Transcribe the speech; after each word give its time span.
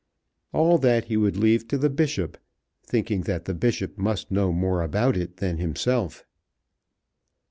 All 0.51 0.79
that 0.79 1.05
he 1.09 1.15
would 1.15 1.37
leave 1.37 1.67
to 1.67 1.77
the 1.77 1.87
Bishop, 1.91 2.39
thinking 2.83 3.21
that 3.29 3.45
the 3.45 3.53
Bishop 3.53 3.99
must 3.99 4.31
know 4.31 4.51
more 4.51 4.81
about 4.81 5.15
it 5.15 5.37
than 5.37 5.59
himself. 5.59 6.25